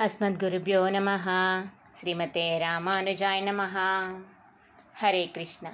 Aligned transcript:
అస్మద్గురుభ్యో 0.00 0.88
నమ. 0.88 1.08
శ్రీమతే 1.96 2.58
రామానుజాయ 2.58 3.40
నమ. 3.40 3.62
హరే 4.96 5.26
కృష్ణ. 5.26 5.72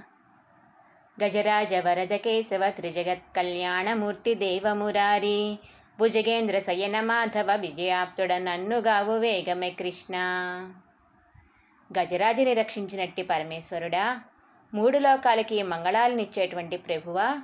గజరాజ 1.25 1.75
వరద 1.75 2.17
కేశవ 2.17 2.70
త్రిజగత్ 2.70 3.36
కళ్యాణమూర్తి 3.36 4.34
దేవమురారి 4.34 5.58
భుజగేంద్ర 6.00 6.58
శయన 6.58 7.00
మాధవ 7.00 7.54
విజయాప్తుడ 7.54 8.32
నన్నుగావు 8.32 9.12
వేగమే 9.12 9.71
కృష్ణ. 9.71 10.17
గజరాజుని 11.99 12.55
రక్షించినట్టి 12.55 13.23
పరమేశ్వరుడా 13.23 14.21
మూడు 14.75 14.99
లోకాలకి 14.99 15.63
మంగళాలనిచ్చేటువంటి 15.63 16.77
ప్రభువా 16.77 17.39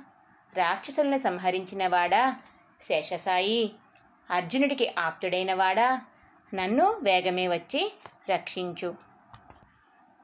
రాక్షసులను 0.57 1.17
సంహరించినవాడా 1.17 2.35
శేషసాయి 2.81 3.71
అర్జునుడికి 4.31 4.91
ఆప్తుడైనవాడా 4.99 6.01
నన్ను 6.53 6.99
వేగమే 7.03 7.47
వచ్చి 7.47 7.93
రక్షించు. 8.29 8.95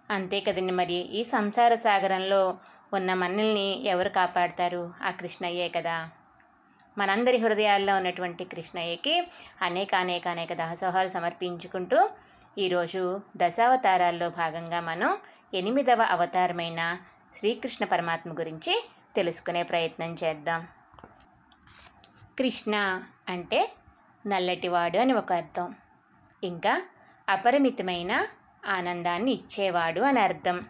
అంతే 0.10 0.40
కదండి 0.40 0.74
మరి. 0.74 0.94
ఈ 0.94 1.24
సంసార 1.24 1.76
సాగరంలో 1.76 2.58
ఉన్న 2.94 3.14
మనల్ని 3.14 3.84
ఎవరు 3.84 4.10
కాపాడతారు? 4.10 4.94
ఆ 5.02 5.12
కృష్ణయ్యే 5.12 5.70
కదా. 5.70 6.10
మనందరి 6.98 7.38
హృదయాల్లో 7.38 7.96
ఉన్నటువంటి 7.96 8.44
కృష్ణయ్యకి 8.44 9.28
అనేక 9.62 9.96
అనేక 9.96 10.28
అనేక 10.28 10.54
దాసోహాలు 10.54 11.10
సమర్పించుకుంటూ 11.10 12.10
ఈరోజు 12.58 13.22
దశావతారాల్లో 13.38 14.30
భాగంగా 14.30 14.80
మనం 14.80 15.18
ఎనిమిదవ 15.54 16.02
అవతారమైన 16.02 16.98
శ్రీకృష్ణ 17.34 17.86
పరమాత్మ 17.86 18.32
గురించి 18.32 18.86
తెలుసుకునే 19.16 19.64
ప్రయత్నం 19.64 20.18
చేద్దాం. 20.24 20.68
కృష్ణ 22.38 23.04
అంటే 23.30 23.72
నల్లటివాడు 24.28 24.98
అని 24.98 25.14
ఒక 25.14 25.34
అర్థం. 25.34 25.76
ఇంకా 26.44 26.82
అపరిమితమైన 27.30 28.28
ఆనందాన్ని 28.66 29.32
ఇచ్చేవాడు 29.32 30.02
అని 30.02 30.20
అర్థం. 30.20 30.66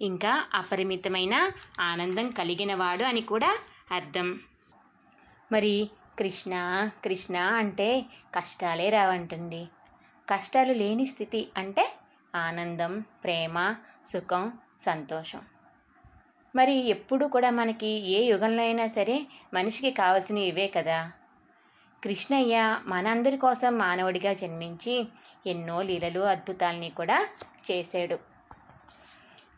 ఇంకా 0.00 0.46
అపరిమితమైన 0.54 1.50
ఆనందం 1.80 2.30
కలిగినవాడు 2.30 3.02
అని 3.02 3.20
కూడా 3.20 3.58
అర్థం. 3.90 4.40
మరి 5.52 5.90
కృష్ణ 6.18 6.88
కృష్ణ 7.04 7.36
అంటే 7.36 8.06
కష్టాలే 8.34 8.90
రావంటండి. 8.90 9.68
కష్టాలు 10.30 10.72
లేని 10.72 11.06
స్థితి 11.06 11.48
అంటే 11.56 11.92
ఆనందం 12.34 13.04
ప్రేమ 13.24 13.74
సుఖం 14.06 14.52
సంతోషం. 14.78 15.40
మరి 16.56 16.74
ఎప్పుడు 16.74 17.26
కూడా 17.26 17.50
మనకి 17.50 17.86
ఏ 17.86 18.22
యుగంలో 18.22 18.62
అయినా 18.62 18.86
సరే 18.86 19.26
మనిషికి 19.54 19.90
కావాల్సినవి 19.90 20.44
ఇవే 20.44 20.68
కదా. 20.68 21.12
కృష్ణయ్య 22.02 22.78
మనందరి 22.86 23.36
కోసం 23.36 23.78
మానవుడిగా 23.78 24.32
జన్మించి 24.32 25.08
ఎన్నో 25.46 25.82
లీలలు 25.82 26.20
అద్భుతాలని 26.20 26.90
కూడా 26.90 27.26
చేశాడు. 27.70 28.18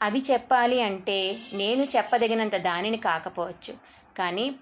అవి 0.02 0.20
చెప్పాలి 0.30 0.82
అంటే 0.82 1.46
నేను 1.52 1.84
చెప్పదగినంత 1.84 2.56
దానిని 2.56 2.96
కాకపోవచ్చు. 2.96 3.74
కానీ 4.18 4.58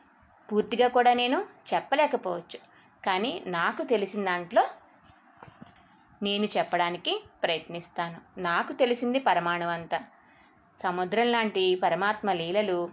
పూర్తిగా 0.52 0.88
కూడా 0.88 1.12
నేను 1.14 1.46
చెప్పలేకపోవచ్చు. 1.74 2.58
కానీ 3.06 3.42
నాకు 3.46 3.82
తెలిసిన 3.82 4.24
దాంట్లో 4.24 4.64
నేను 6.22 6.46
చెప్పడానికి 6.56 7.22
ప్రయత్నిస్తాను. 7.42 8.20
నాకు 8.38 8.72
తెలిసింది 8.72 9.18
పరమాణువంత 9.20 10.00
సముద్రం 10.74 11.32
లాంటి 11.32 11.74
పరమాత్మ 11.74 12.32
లీలలు 12.32 12.88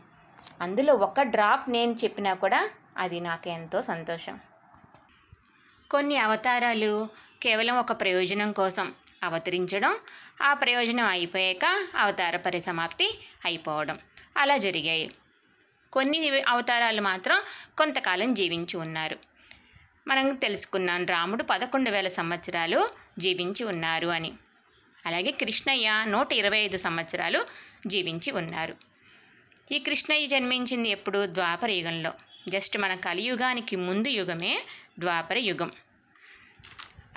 అందులో 0.61 0.93
ఒక 0.93 1.21
డ్రాప్ 1.21 1.69
నేను 1.69 1.93
చెప్పినా 1.93 2.33
కూడా 2.33 2.69
అది 2.97 3.19
నాకు 3.19 3.49
ఎంతో 3.49 3.81
సంతోషం. 3.81 4.39
కొన్ని 5.91 6.17
అవతారాలు 6.17 7.09
కేవలం 7.43 7.77
ఒక 7.77 7.91
ప్రయోజనం 8.01 8.51
కోసం 8.51 8.93
అవతరించడం 9.23 9.95
ఆ 10.41 10.53
ప్రయోజనం 10.53 11.05
అయిపోయాక 11.05 11.87
అవతార 11.97 12.37
పరిసమాప్తి 12.37 13.19
అయిపోవడం. 13.45 13.99
అలా 14.37 14.57
జరిగాయి. 14.57 15.11
కొన్ని 15.93 16.41
అవతారాలు 16.47 17.01
మాత్రం 17.01 17.41
కొంతకాలం 17.77 18.33
జీవించి 18.33 18.77
ఉన్నారు. 18.77 19.19
మనం 20.07 20.35
తెలుసుకున్నాం 20.35 21.05
రాముడు 21.05 21.43
పదకొండు 21.43 21.89
వేల 21.89 22.07
సంవత్సరాలు 22.07 22.89
జీవించి 23.19 23.63
ఉన్నారు 23.63 24.07
అని. 24.07 24.33
అలాగే 25.05 25.31
కృష్ణయ్య 25.31 26.05
నూట 26.07 26.33
ఇరవై 26.33 26.57
ఐదు 26.57 26.77
సంవత్సరాలు 26.77 27.45
జీవించి 27.87 28.31
ఉన్నారు. 28.31 28.75
ఈ 29.71 29.79
కృష్ణయ్య 29.79 30.27
జన్మించింది 30.27 30.89
ఎప్పుడు? 30.89 31.25
ద్వాపర 31.25 31.71
యుగంలో. 31.71 32.13
జస్ట్ 32.49 32.77
మన 32.77 32.95
కలియుగానికి 32.95 33.75
ముందు 33.75 34.07
యుగమే 34.07 34.63
ద్వాపర 34.99 35.37
యుగం. 35.37 35.71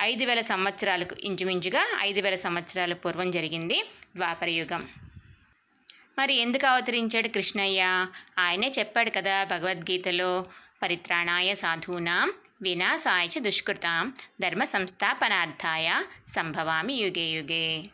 ఐదు 0.01 0.25
వేల 0.25 0.41
సంవత్సరాలకు 0.41 1.15
ఇంచుమించుగా 1.19 1.97
ఐదు 2.01 2.21
వేల 2.21 2.35
సంవత్సరాల 2.35 2.93
పూర్వం 2.93 3.31
జరిగింది 3.31 3.83
ద్వాపర 4.15 4.49
యుగం. 4.49 4.89
మరి 6.19 6.33
ఎందుకు 6.33 6.65
అవతరించాడు 6.67 7.27
కృష్ణయ్య? 7.27 8.07
ఆయనే 8.39 8.71
చెప్పాడు 8.79 9.09
కదా 9.09 9.43
భగవద్గీతలో 9.43 10.45
పరిత్రాణాయ 10.83 11.55
సాధూనాం 11.55 12.33
వినాశాయ 12.61 13.39
దుష్కృతాం 13.39 14.13
ధర్మ 14.41 14.63
సంస్థాపనార్థాయ 14.63 16.03
సంభవామి 16.27 16.93
యుగే 16.93 17.21
యుగే. 17.21 17.89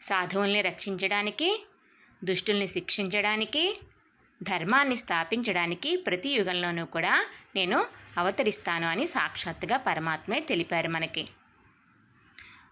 సాధువుల్ని 0.00 0.62
రక్షించడానికి 0.62 1.66
దుష్టుల్ని 2.24 2.68
శిక్షించడానికి 2.68 3.78
ధర్మాన్ని 4.42 4.96
స్థాపించడానికి 4.96 5.90
ప్రతి 6.06 6.30
యుగంలోనూ 6.30 6.84
కూడా 6.94 7.14
నేను 7.56 7.78
అవతరిస్తాను 8.18 8.86
అని 8.86 9.04
సాక్షాత్తుగా 9.06 9.76
పరమాత్మే 9.86 10.38
తెలిపారు 10.50 10.88
మనకి. 10.88 11.24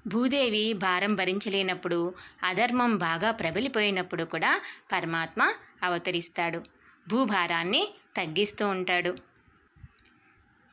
భూదేవి 0.07 0.65
భారం 0.85 1.13
భరించలేనప్పుడు 1.15 1.99
అధర్మం 2.43 2.93
బాగా 2.99 3.31
ప్రబలిపోయినప్పుడు 3.31 4.25
కూడా 4.35 4.53
పరమాత్మ 4.93 5.41
అవతరిస్తాడు. 5.83 6.61
భూభారాన్ని 7.07 7.83
తగ్గిస్తూ 8.17 8.65
ఉంటాడు. 8.69 9.13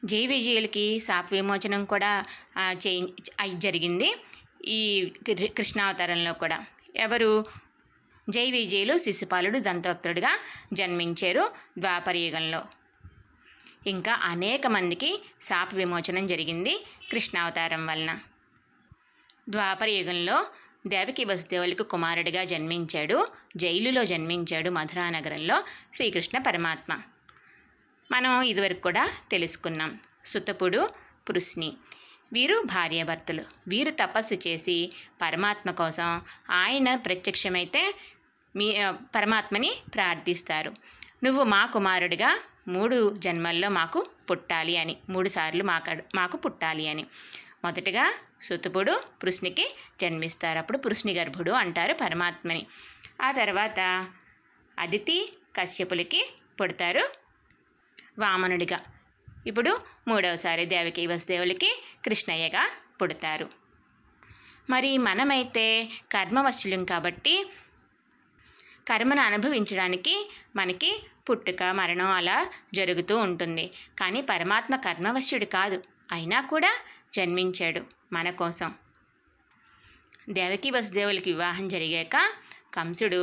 జై 0.03 0.23
విజయులకి 0.27 0.85
శాప 0.99 1.27
విమోచనం 1.33 1.85
కూడా 1.85 2.11
చే 2.83 2.91
జరిగింది 3.65 4.09
ఈ 4.77 4.81
కృష్ణావతారంలో 5.57 6.33
కూడా. 6.33 6.57
ఎవరు 6.95 7.31
జై 8.29 8.51
విజయులు 8.51 8.97
శిశుపాలుడు 8.97 9.59
దంతవక్తుడిగా 9.59 10.39
జన్మించారు 10.73 11.43
ద్వాపరయుగంలో 11.77 12.65
ఇంకా 13.87 14.13
అనేక 14.23 14.67
మందికి 14.67 15.23
శాప 15.41 15.75
విమోచనం 15.75 16.27
జరిగింది 16.27 16.85
కృష్ణావతారం 17.11 17.87
వలన. 17.87 18.19
ద్వాపర 19.49 19.89
యుగంలో 19.89 20.45
దేవకి 20.87 21.25
వసుదేవులకు 21.25 21.83
కుమారుడిగా 21.83 22.43
జన్మించాడు 22.43 23.27
జైలులో 23.55 24.03
జన్మించాడు 24.05 24.69
మధురా 24.69 25.09
నగరంలో 25.09 25.63
శ్రీకృష్ణ 25.95 26.37
పరమాత్మ. 26.37 27.01
మనం 28.11 28.41
ఇదివరకు 28.41 28.79
కూడా 28.79 29.09
తెలుసుకున్నాం 29.31 29.99
సుతపుడు 30.25 30.89
పురుష్ని. 31.29 31.73
వీరు 32.33 32.63
భార్యాభర్తలు. 32.65 33.43
వీరు 33.67 33.89
తపస్సు 33.91 34.33
చేసి 34.47 34.91
పరమాత్మ 35.21 35.71
కోసం 35.71 36.21
ఆయన 36.51 36.95
ప్రత్యక్షమైతే 36.95 37.83
మీ 38.55 38.91
పరమాత్మని 39.15 39.71
ప్రార్థిస్తారు. 39.95 40.73
నువ్వు 41.23 41.43
మా 41.43 41.65
కుమారుడిగా 41.65 42.39
మూడు 42.67 43.17
జన్మల్లో 43.17 43.69
మాకు 43.69 44.09
పుట్టాలి 44.31 44.77
అని 44.77 44.97
మూడు 45.09 45.29
సార్లు 45.29 45.63
మాకు 45.63 46.15
మాకు 46.15 46.37
పుట్టాలి 46.37 46.87
అని. 46.87 47.05
మొదటగా 47.63 48.13
సుతుపుడు 48.41 49.03
పృష్ణికి 49.23 49.75
జన్మిస్తారు. 50.01 50.57
అప్పుడు 50.57 50.77
పృష్ణి 50.77 51.13
గర్భుడు 51.13 51.51
అంటారు 51.51 51.93
పరమాత్మని. 51.93 52.67
ఆ 53.21 53.31
తర్వాత 53.31 54.07
అదితి 54.79 55.37
కశ్యపులకి 55.55 56.33
పుడతారు 56.61 57.09
వామనుడిగా. 58.19 58.79
ఇప్పుడు 59.47 59.79
మూడవసారి 60.07 60.65
దేవకి 60.65 61.07
వసుదేవులకి 61.07 61.83
కృష్ణయ్యగా 62.05 62.69
పుడతారు. 63.01 63.49
మరి 64.69 64.97
మనమైతే 64.97 65.89
కర్మవశులం 66.11 66.85
కాబట్టి 66.85 67.49
కర్మను 68.87 69.21
అనుభవించడానికి 69.21 70.15
మనకి 70.55 70.91
పుట్టుక 71.29 71.63
మరణం 71.63 72.09
అలా 72.11 72.37
జరుగుతూ 72.73 73.17
ఉంటుంది. 73.17 73.65
కానీ 73.99 74.21
పరమాత్మ 74.21 74.75
కర్మవశ్యుడు 74.75 75.45
కాదు. 75.45 75.77
అయినా 76.11 76.41
కూడా 76.41 76.71
జన్మించాడు 77.13 77.81
మన 78.13 78.29
కోసం. 78.31 78.69
దేవకీ 80.29 80.71
వసుదేవులకి 80.71 81.31
వివాహం 81.31 81.67
జరిగాక 81.67 82.15
కంసుడు 82.73 83.21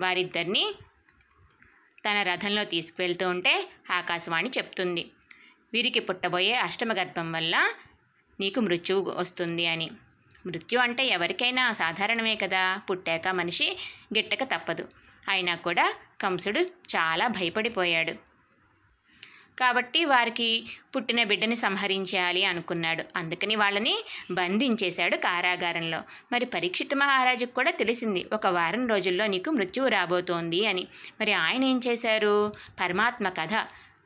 వారిద్దరిని 0.00 0.64
తన 2.04 2.22
రథంలో 2.22 2.64
తీసుకువెళ్తూ 2.64 3.28
ఉంటే 3.28 3.54
ఆకాశవాణి 3.92 4.50
చెప్తుంది. 4.58 5.04
వీరికి 5.72 6.00
పుట్టబోయే 6.00 6.54
అష్టమ 6.58 6.92
గర్భం 6.92 7.32
వల్ల 7.32 7.54
నీకు 8.40 8.60
మృత్యువు 8.60 9.10
వస్తుంది 9.10 9.66
అని. 9.66 9.88
మృత్యు 10.48 10.78
అంటే 10.78 11.06
ఎవరికైనా 11.06 11.72
సాధారణమే 11.72 12.36
కదా. 12.36 12.80
పుట్టాక 12.90 13.28
మనిషి 13.28 13.76
గిట్టక 14.16 14.44
తప్పదు. 14.44 14.88
అయినా 15.28 15.54
కూడా 15.54 15.94
కంసుడు 16.20 16.60
చాలా 16.60 17.28
భయపడిపోయాడు. 17.28 18.12
కాబట్టి 19.58 20.04
వారికి 20.04 20.66
పుట్టిన 20.96 21.24
బిడ్డని 21.24 21.56
సంహరించాలి 21.56 22.44
అనుకున్నాడు. 22.44 23.04
అందుకని 23.16 23.56
వాళ్ళని 23.56 24.04
బంధించేశాడు 24.30 25.16
కారాగారంలో. 25.16 26.02
మరి 26.32 26.46
పరీక్షిత 26.46 26.94
మహారాజుకు 26.94 27.54
కూడా 27.54 27.70
తెలిసింది 27.70 28.26
ఒక 28.32 28.46
వారం 28.46 28.86
రోజుల్లో 28.86 29.26
నీకు 29.26 29.50
మృత్యువు 29.50 29.88
రాబోతోంది 29.88 30.66
అని. 30.66 30.86
మరి 31.20 31.32
ఆయన 31.32 31.64
ఏం 31.64 31.80
చేశారు? 31.86 32.52
పరమాత్మ 32.80 33.28
కథ. 33.28 33.54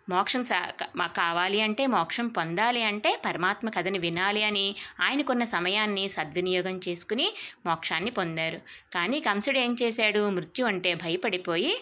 మోక్షం 0.09 0.45
సా 0.45 0.73
కావాలి 1.07 1.61
అంటే 1.61 1.87
మోక్షం 1.87 2.29
పొందాలి 2.29 2.83
అంటే 2.83 3.23
పరమాత్మ 3.25 3.69
కథని 3.69 3.99
వినాలి 3.99 4.43
అని 4.45 4.77
ఆయనకున్న 5.01 5.45
సమయాన్ని 5.45 6.09
సద్వినియోగం 6.09 6.81
చేసుకుని 6.89 7.35
మోక్షాన్ని 7.67 8.11
పొందారు. 8.11 8.61
కానీ 8.95 9.21
కంసుడు 9.21 9.59
ఏం 9.59 9.77
చేశాడు? 9.83 10.31
మృత్యు 10.31 10.67
అంటే 10.67 10.95
భయపడిపోయి 10.95 11.81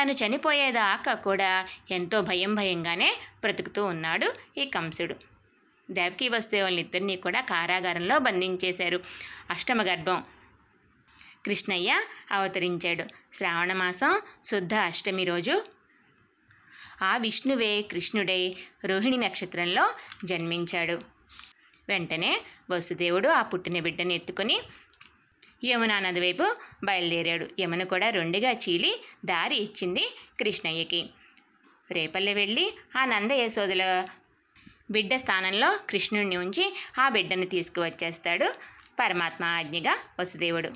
తను 0.00 0.12
చనిపోయేదాకా 0.12 1.14
కూడా 1.14 1.66
ఎంతో 1.90 2.20
భయం 2.20 2.54
భయంగానే 2.54 3.16
బ్రతుకుతూ 3.40 3.84
ఉన్నాడు 3.84 4.32
ఈ 4.58 4.64
కంసుడు. 4.64 5.16
దేవకీ 5.90 6.28
వసుదేవుల్ని 6.28 6.82
ఇద్దరినీ 6.82 7.16
కూడా 7.16 7.40
కారాగారంలో 7.40 8.18
బంధించేశారు. 8.18 9.00
అష్టమ 9.50 9.82
గర్భం 9.82 10.22
కృష్ణయ్య 11.46 12.00
అవతరించాడు. 12.30 13.04
శ్రావణ 13.36 13.72
మాసం 13.72 14.20
శుద్ధ 14.44 14.74
అష్టమి 14.74 15.24
రోజు 15.24 15.62
ఆ 17.02 17.16
విష్ణువే 17.16 17.82
కృష్ణుడై 17.82 18.56
రోహిణి 18.84 19.16
నక్షత్రంలో 19.16 19.94
జన్మించాడు. 20.24 21.02
వెంటనే 21.88 22.40
వసుదేవుడు 22.70 23.28
ఆ 23.28 23.42
పుట్టిన 23.42 23.80
బిడ్డని 23.80 24.14
ఎత్తుకొని 24.14 24.60
యమునా 25.64 26.00
నది 26.00 26.20
వైపు 26.20 26.56
బయలుదేరాడు. 26.84 27.48
యమున 27.60 27.82
కూడా 27.82 28.10
రెండుగా 28.10 28.50
చీలి 28.50 28.92
దారి 29.24 29.56
ఇచ్చింది 29.56 30.04
కృష్ణయ్యకి. 30.40 31.10
రేపల్లె 31.90 32.34
వెళ్ళి 32.34 32.74
ఆ 32.96 33.04
నంద 33.04 33.30
యశోదల 33.32 34.06
బిడ్డ 34.90 35.16
స్థానంలో 35.16 35.78
కృష్ణుడిని 35.90 36.36
ఉంచి 36.36 36.76
ఆ 36.98 37.08
బిడ్డను 37.08 37.46
తీసుకువచ్చేస్తాడు 37.46 38.54
పరమాత్మ 38.98 39.44
ఆజ్ఞగా 39.44 39.98
వసుదేవుడు. 40.20 40.68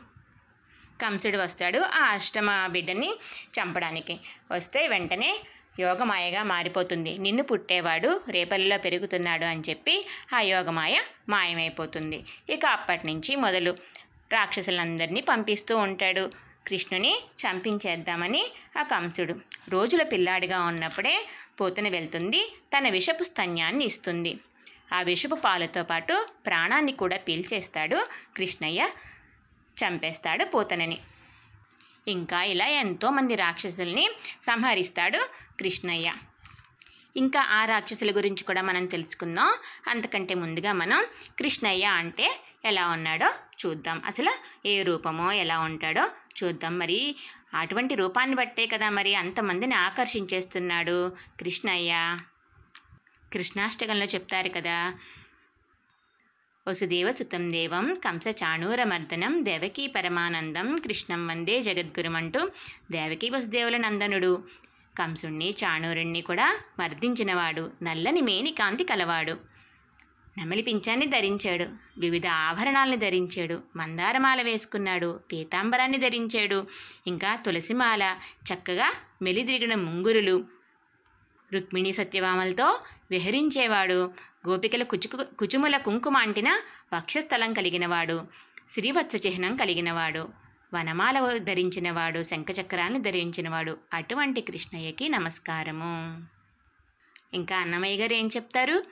కంసుడు 1.02 1.38
వస్తాడు 1.38 1.78
ఆ 1.78 2.02
అష్టమ 2.10 2.66
బిడ్డని 2.66 3.10
చంపడానికి. 3.56 4.20
వస్తే 4.50 4.88
వెంటనే 4.88 5.40
యోగమాయగా 5.80 6.42
మారిపోతుంది. 6.42 7.18
నిన్ను 7.18 7.42
పుట్టేవాడు 7.42 8.20
రేపల్లిలో 8.28 8.78
పెరుగుతున్నాడు 8.78 9.44
అని 9.44 9.62
చెప్పి 9.68 10.06
ఆ 10.34 10.40
యోగమాయ 10.40 11.02
మాయమైపోతుంది. 11.28 12.24
ఇక 12.50 12.66
అప్పటి 12.66 13.06
నుంచి 13.06 13.36
మొదలు 13.36 13.76
రాక్షసులందరినీ 14.32 15.20
పంపిస్తూ 15.20 15.76
ఉంటాడు. 15.76 16.30
కృష్ణుని 16.66 17.12
చంపించేద్దామని 17.42 18.52
ఆ 18.78 18.82
కంసుడు 18.82 19.34
రోజుల 19.68 20.02
పిల్లాడిగా 20.02 20.64
ఉన్నప్పుడే 20.64 21.26
పోతున 21.60 21.88
వెళ్తుంది. 21.88 22.40
తన 22.76 22.88
విషపు 22.88 23.24
స్తన్యాన్ని 23.24 23.84
ఇస్తుంది. 23.84 24.38
ఆ 24.92 25.02
విషపు 25.02 25.34
పాలతో 25.34 25.82
పాటు 25.82 26.14
ప్రాణాన్ని 26.46 26.92
కూడా 26.92 27.16
పీల్చేస్తాడు 27.16 28.06
కృష్ణయ్య. 28.36 28.88
చంపేస్తాడు 29.76 30.44
పోతనని. 30.44 30.98
ఇంకా 32.08 32.42
ఇలా 32.42 32.66
ఎంతోమంది 32.66 33.34
రాక్షసుల్ని 33.34 34.08
సంహరిస్తాడు 34.42 35.45
కృష్ణయ్య. 35.60 36.12
ఇంకా 37.16 37.40
ఆ 37.40 37.64
రాక్షసుల 37.64 38.16
గురించి 38.16 38.44
కూడా 38.44 38.62
మనం 38.62 38.86
తెలుసుకుందాం. 38.86 39.54
అంతకంటే 39.88 40.34
ముందుగా 40.34 40.72
మనం 40.72 41.04
కృష్ణయ్య 41.38 41.84
అంటే 41.84 42.40
ఎలా 42.64 42.88
ఉన్నాడో 42.88 43.34
చూద్దాం. 43.66 44.02
అసలు 44.06 44.32
ఏ 44.66 44.82
రూపమో 44.82 45.32
ఎలా 45.32 45.60
ఉంటాడో 45.60 46.10
చూద్దాం. 46.44 46.78
మరి 46.78 47.16
అటువంటి 47.54 47.94
రూపాన్ని 47.94 48.36
బట్టే 48.36 48.66
కదా 48.66 48.90
మరి 48.90 49.14
అంతమందిని 49.14 49.74
ఆకర్షించేస్తున్నాడు 49.74 51.12
కృష్ణయ్య. 51.40 52.18
కృష్ణాష్టకంలో 53.32 54.06
చెప్తారు 54.06 54.48
కదా 54.48 54.94
వసుదేవ 56.68 57.12
సుతం 57.12 57.52
దేవం 57.52 57.94
కంస 57.94 58.28
చాణూరమర్దనం 58.28 59.44
దేవకీ 59.44 59.86
పరమానందం 59.86 60.76
కృష్ణం 60.76 61.26
వందే 61.26 61.62
జగద్గురుమంటూ 61.62 62.50
దేవకీ 62.90 63.30
వసుదేవుల 63.30 63.76
నందనుడు. 63.76 64.44
కంసుణ్ణి 64.98 65.54
చాణూరుణ్ణి 65.64 66.20
కూడా 66.20 66.58
మర్దించినవాడు. 66.78 67.70
నల్లని 67.82 68.20
మేని 68.20 68.52
కాంతి 68.52 68.84
కలవాడు. 68.84 69.32
నెమలి 70.38 70.62
పించాన్ని 70.62 71.06
ధరించాడు. 71.06 71.66
వివిధ 71.98 72.26
ఆభరణాలను 72.26 72.96
ధరించాడు. 72.96 73.62
మందారమాల 73.76 74.42
వేసుకున్నాడు. 74.42 75.20
పీతాంబరాన్ని 75.32 75.98
ధరించాడు. 75.98 76.66
ఇంకా 77.06 77.36
తులసిమాల 77.36 78.16
చక్కగా 78.52 78.94
మెలిదిరిగిన 79.22 79.74
ముంగురులు. 79.74 80.44
రుక్మిణి 81.52 81.92
సత్యభామలతో 81.92 82.80
విహరించేవాడు. 83.10 84.12
గోపికల 84.48 84.82
కుచుకు 84.82 85.24
కుచుముల 85.38 85.76
కుంకుమ 85.76 86.16
అంటిన 86.16 86.60
వక్షస్థలం 86.94 87.52
కలిగినవాడు. 87.52 88.26
శ్రీవత్స 88.68 89.26
చిహ్నం 89.26 89.56
కలిగినవాడు. 89.56 90.45
వనమాల 90.76 91.38
ధరించినవాడు 91.38 92.22
శంఖచక్రాన్ని 92.22 93.00
ధరించినవాడు 93.00 93.78
అటువంటి 93.94 94.40
కృష్ణయ్యకి 94.40 95.08
నమస్కారము. 95.08 96.22
ఇంకా 97.34 97.56
అన్నమయ్య 97.56 97.96
గారు 97.96 98.12
ఏం 98.12 98.26
చెప్తారు? 98.26 98.84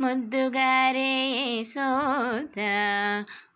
ముద్దుగారే 0.00 1.64
సోద 1.64 2.60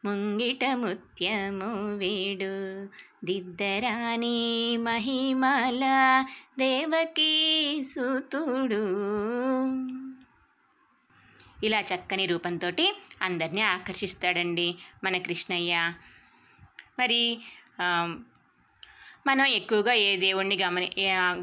ముంగిట 0.05 0.65
ముత్యము 0.65 1.97
వీడు. 1.97 2.85
దిద్దరాని 3.27 4.77
మహిమల 4.77 6.25
దేవకీ 6.59 7.83
సుతుడు 7.85 8.85
ఇలా 11.67 11.81
చక్కని 11.81 12.27
రూపంతో 12.27 12.73
అందరినీ 13.23 13.61
ఆకర్షిస్తాడండి 13.61 14.75
మన 15.05 15.19
కృష్ణయ్య. 15.19 15.93
మరి 16.99 17.39
మనం 19.27 19.47
ఎక్కువగా 19.47 19.93
ఏ 19.93 20.17
దేవుణ్ణి 20.17 20.57
గమని 20.57 20.91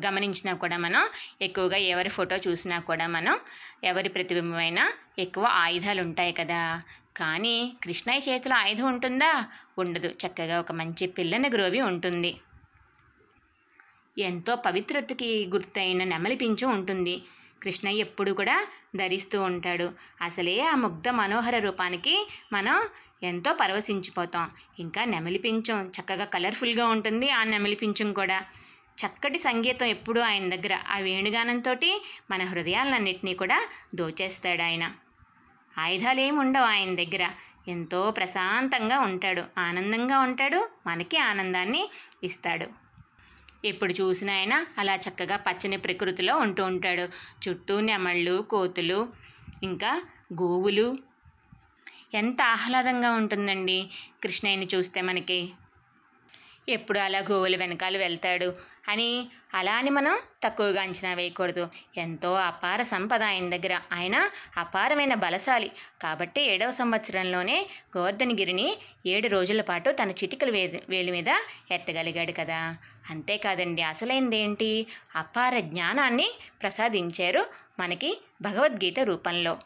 గమనించినా 0.07 0.53
కూడా 0.53 0.77
మనం 0.77 1.07
ఎక్కువగా 1.41 1.77
ఎవరి 1.77 2.09
ఫోటో 2.09 2.35
చూసినా 2.35 2.79
కూడా 2.79 3.07
మనం 3.07 3.39
ఎవరి 3.83 4.09
ప్రతిబింబమైనా 4.09 4.93
ఎక్కువ 5.19 5.45
ఆయుధాలు 5.45 6.01
ఉంటాయి 6.01 6.33
కదా. 6.33 6.81
కానీ 7.17 7.77
కృష్ణయ్య 7.83 8.31
చేతిలో 8.31 8.55
ఆయుధం 8.55 8.87
ఉంటుందా? 8.87 9.45
ఉండదు. 9.77 10.07
చక్కగా 10.07 10.59
ఒక 10.59 10.71
మంచి 10.71 11.07
పిల్లని 11.07 11.49
గ్రోవి 11.49 11.81
ఉంటుంది. 11.81 12.37
ఎంతో 14.17 14.55
పవిత్రతకి 14.55 15.45
గుర్తైన 15.45 16.03
నెమలి 16.03 16.35
పించు 16.35 16.67
ఉంటుంది. 16.67 17.21
కృష్ణయ్య 17.63 17.99
ఎప్పుడు 17.99 18.31
కూడా 18.31 18.67
ధరిస్తూ 18.95 19.41
ఉంటాడు. 19.41 19.91
అసలే 20.21 20.61
ఆ 20.61 20.75
ముగ్ధ 20.75 21.07
మనోహర 21.09 21.59
రూపానికి 21.59 22.29
మనం 22.53 22.75
ఎంతో 23.23 23.53
పరవశించిపోతాం. 23.53 24.51
ఇంకా 24.79 25.05
నెమలి 25.05 25.37
పించం 25.37 25.91
చక్కగా 25.99 26.25
కలర్ఫుల్గా 26.25 26.87
ఉంటుంది. 26.87 27.29
ఆ 27.29 27.43
నెమలి 27.43 27.75
పించం 27.75 28.13
కూడా 28.13 28.45
చక్కటి 29.05 29.39
సంగీతం 29.39 29.85
ఎప్పుడూ 29.85 30.21
ఆయన 30.21 30.55
దగ్గర 30.55 30.79
ఆ 30.89 30.97
వేణుగానంతో 30.97 31.75
మన 32.31 32.43
హృదయాలన్నింటినీ 32.43 33.33
కూడా 33.33 33.67
దోచేస్తాడు 33.95 34.61
ఆయన. 34.61 34.91
ఆయుధాలు 35.77 36.19
ఏమి 36.19 36.39
ఉండవు 36.39 36.63
ఆయన 36.63 36.95
దగ్గర. 36.95 37.29
ఎంతో 37.67 38.11
ప్రశాంతంగా 38.11 38.99
ఉంటాడు. 38.99 39.43
ఆనందంగా 39.57 40.19
ఉంటాడు. 40.19 40.69
మనకి 40.87 41.17
ఆనందాన్ని 41.17 41.89
ఇస్తాడు. 42.23 42.67
ఎప్పుడు 43.65 43.93
చూసినా 43.93 44.33
ఆయన 44.33 44.65
అలా 44.77 44.95
చక్కగా 44.95 45.37
పచ్చని 45.37 45.77
ప్రకృతిలో 45.77 46.37
ఉంటూ 46.37 46.63
ఉంటాడు. 46.63 47.01
చుట్టూ 47.49 47.81
నెమళ్ళు 47.81 48.41
కోతులు 48.41 49.09
ఇంకా 49.63 50.01
గోవులు 50.33 50.95
ఎంత 52.13 52.41
ఆహ్లాదంగా 52.41 53.11
ఉంటుందండి 53.11 53.89
కృష్ణయ్యని 54.23 54.67
చూస్తే 54.75 55.01
మనకి. 55.01 55.49
ఎప్పుడు 56.69 56.99
అలా 56.99 57.19
గోవుల 57.19 57.55
వెనకాల 57.55 57.97
వెళ్తాడు 57.97 58.55
అని 58.89 59.27
అలా 59.53 59.75
అని 59.75 59.89
మనం 59.89 60.19
తక్కువగా 60.43 60.81
అంచనా 60.81 61.13
వేయకూడదు. 61.13 61.69
ఎంతో 61.97 62.33
అపార 62.33 62.83
సంపద 62.83 63.23
ఆయన 63.23 63.49
దగ్గర. 63.55 63.81
ఆయన 63.93 64.29
అపారమైన 64.57 65.13
బలశాలి. 65.13 65.71
కాబట్టి 66.01 66.41
ఏడవ 66.41 66.71
సంవత్సరంలోనే 66.71 67.69
గోవర్ధనగిరిని 67.97 68.77
ఏడు 69.05 69.27
రోజుల 69.27 69.61
పాటు 69.61 69.89
తన 69.89 70.11
చిటికల 70.11 70.49
వే 70.49 70.81
వేలి 70.89 71.11
మీద 71.11 71.27
ఎత్తగలిగాడు 71.71 72.31
కదా. 72.31 72.75
అంతేకాదండి 73.09 73.81
అసలైంది 73.81 74.37
ఏంటి 74.37 74.87
అపార 75.15 75.59
జ్ఞానాన్ని 75.59 76.31
ప్రసాదించారు 76.61 77.45
మనకి 77.79 78.21
భగవద్గీత 78.41 78.99
రూపంలో. 78.99 79.59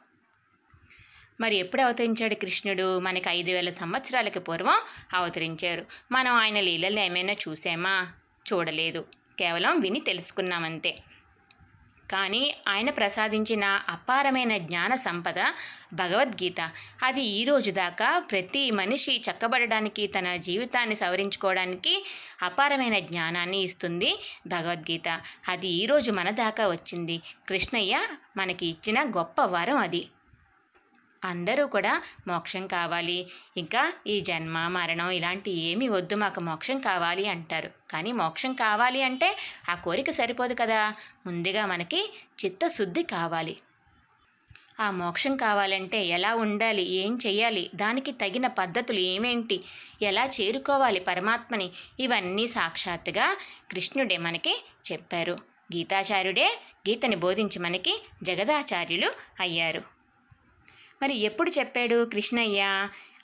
మరి 1.41 1.55
ఎప్పుడు 1.55 1.81
అవతరించాడు 1.81 2.35
కృష్ణుడు? 2.35 2.99
మనకి 2.99 3.29
ఐదు 3.29 3.51
వేల 3.51 3.69
సంవత్సరాలకి 3.69 4.39
పూర్వం 4.39 4.79
అవతరించారు. 5.13 5.85
మనం 6.11 6.33
ఆయన 6.33 6.59
లీలలు 6.59 6.99
ఏమైనా 6.99 7.33
చూసామా? 7.33 8.07
చూడలేదు. 8.53 9.05
కేవలం 9.39 9.79
విని 9.79 9.99
తెలుసుకున్నామంతే 9.99 10.97
కానీ 12.11 12.55
ఆయన 12.67 12.89
ప్రసాదించిన 12.89 13.63
అపారమైన 13.89 14.57
జ్ఞాన 14.57 14.95
సంపద 14.95 15.39
భగవద్గీత. 15.93 16.71
అది 17.03 17.23
ఈ 17.23 17.43
రోజు 17.43 17.71
దాకా 17.71 18.19
ప్రతి 18.19 18.71
మనిషి 18.71 19.21
చక్కబడడానికి 19.31 20.07
తన 20.07 20.35
జీవితాన్ని 20.35 20.95
సవరించుకోవడానికి 20.95 22.05
అపారమైన 22.41 22.99
జ్ఞానాన్ని 22.99 23.57
ఇస్తుంది 23.57 24.19
భగవద్గీత. 24.47 25.21
అది 25.47 25.67
ఈరోజు 25.67 26.11
మన 26.11 26.29
దాకా 26.29 26.67
వచ్చింది. 26.67 27.21
కృష్ణయ్య 27.49 28.07
మనకి 28.37 28.65
ఇచ్చిన 28.65 29.03
గొప్ప 29.03 29.41
వరం 29.41 29.77
అది. 29.77 30.07
అందరూ 31.23 31.67
కూడా 31.67 32.01
మోక్షం 32.27 32.67
కావాలి. 32.67 33.27
ఇంకా 33.57 33.93
ఈ 34.07 34.21
జన్మ 34.21 34.67
మరణం 34.67 35.09
ఇలాంటి 35.09 35.51
ఏమీ 35.51 35.87
వద్దు 35.87 36.15
మాకు 36.15 36.39
మోక్షం 36.39 36.79
కావాలి 36.79 37.27
అంటారు. 37.27 37.69
కానీ 37.89 38.11
మోక్షం 38.11 38.53
కావాలి 38.53 39.03
అంటే 39.03 39.37
ఆ 39.69 39.75
కోరిక 39.75 40.09
సరిపోదు 40.09 40.53
కదా. 40.53 40.93
ముందుగా 41.25 41.65
మనకి 41.65 42.13
చిత్తశుద్ధి 42.45 43.03
కావాలి. 43.03 43.57
ఆ 44.79 44.91
మోక్షం 44.91 45.37
కావాలంటే 45.37 46.05
ఎలా 46.05 46.35
ఉండాలి? 46.35 46.81
ఏం 46.81 47.19
చేయాలి 47.25 47.69
దానికి 47.75 48.11
తగిన 48.11 48.47
పద్ధతులు 48.47 48.99
ఏమేంటి? 48.99 49.63
ఎలా 50.01 50.25
చేరుకోవాలి 50.25 50.99
పరమాత్మని? 50.99 51.71
ఇవన్నీ 51.99 52.47
సాక్షాత్తుగా 52.47 53.35
కృష్ణుడే 53.71 54.17
మనకి 54.17 54.63
చెప్పారు 54.91 55.31
గీతాచార్యుడే 55.75 56.59
గీతని 56.89 57.15
బోధించి 57.15 57.59
మనకి 57.59 58.01
జగదాచార్యులు 58.23 59.11
అయ్యారు. 59.39 60.00
మరి 61.01 61.15
ఎప్పుడు 61.19 61.49
చెప్పాడు 61.49 62.05
కృష్ణయ్య? 62.05 62.61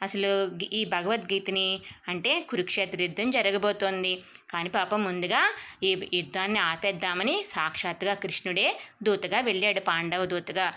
అసలు 0.02 0.32
ఈ 0.74 0.86
భగవద్గీతని 0.86 1.68
అంటే 2.08 2.32
కురుక్షేత్ర 2.50 3.02
యుద్ధం 3.02 3.32
జరగబోతోంది. 3.32 4.14
కానీ 4.50 4.70
పాపం 4.70 5.04
ముందుగా 5.04 5.42
ఈ 5.84 5.92
యుద్ధాన్ని 6.14 6.60
ఆపేద్దామని 6.66 7.36
సాక్షాత్తుగా 7.50 8.14
కృష్ణుడే 8.24 8.68
దూతగా 9.04 9.40
వెళ్ళాడు 9.40 9.80
పాండవ 9.80 10.26
దూతగా. 10.26 10.68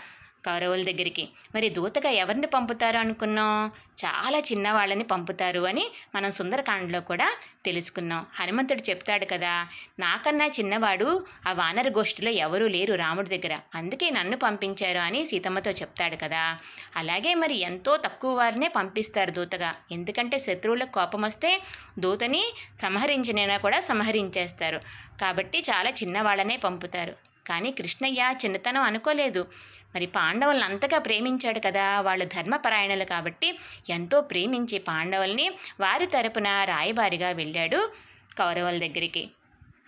కౌరవుల 0.45 0.83
దగ్గరికి. 0.83 1.29
మరి 1.55 1.69
దూతగా 1.69 2.09
ఎవరిని 2.09 2.47
పంపుతారు 2.47 2.97
అనుకున్నాం 2.97 3.71
చాలా 4.05 4.39
చిన్నవాళ్ళని 4.39 5.03
పంపుతారు 5.03 5.59
అని 5.61 5.91
మనం 6.15 6.31
సుందరకాండలో 6.31 7.01
కూడా 7.01 7.27
తెలుసుకున్నాం. 7.65 8.25
హనుమంతుడు 8.35 8.89
చెప్తాడు 8.89 9.25
కదా 9.25 9.67
నాకన్నా 9.99 10.45
చిన్నవాడు 10.47 11.25
ఆ 11.47 11.53
వానర 11.53 11.89
గోష్ఠిలో 11.89 12.31
ఎవరూ 12.31 12.67
లేరు 12.67 12.93
రాముడి 12.95 13.37
దగ్గర. 13.37 13.59
అందుకే 13.75 14.09
నన్ను 14.09 14.37
పంపించారు 14.37 14.97
అని 14.97 15.25
సీతమ్మతో 15.25 15.71
చెప్తాడు 15.71 16.15
కదా. 16.15 16.57
అలాగే 16.95 17.33
మరి 17.33 17.57
ఎంతో 17.59 17.97
తక్కువ 17.97 18.37
వారినే 18.37 18.67
పంపిస్తారు 18.67 19.31
దూతగా. 19.31 19.75
ఎందుకంటే 19.91 20.39
శత్రువులకు 20.39 20.91
కోపం 20.91 21.21
వస్తే 21.21 21.61
దూతని 21.99 22.43
సంహరించినైనా 22.81 23.57
కూడా 23.57 23.79
సంహరించేస్తారు. 23.79 24.79
కాబట్టి 25.21 25.59
చాలా 25.59 25.89
చిన్నవాళ్ళనే 25.89 26.57
పంపుతారు. 26.57 27.30
కానీ 27.47 27.71
కృష్ణయ్య 27.71 28.33
చిన్నతనం 28.45 28.81
అనుకోలేదు. 28.81 29.47
మరి 29.95 30.05
పాండవులను 30.05 30.63
అంతగా 30.63 30.99
ప్రేమించాడు 30.99 31.59
కదా 31.59 32.01
వాళ్ళు 32.01 32.25
ధర్మపరాయణులు 32.25 33.03
కాబట్టి 33.03 33.59
ఎంతో 33.89 34.21
ప్రేమించి 34.21 34.77
పాండవుల్ని 34.79 35.49
వారి 35.79 36.05
తరపున 36.05 36.63
రాయబారిగా 36.63 37.29
వెళ్ళాడు 37.29 37.91
కౌరవుల 38.39 38.77
దగ్గరికి. 38.77 39.29